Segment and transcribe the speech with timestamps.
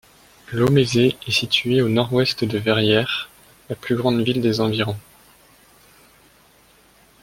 [0.51, 3.29] Lhommaizé est située à au nord-ouest de Verrières
[3.69, 4.97] la plus grande ville des environs.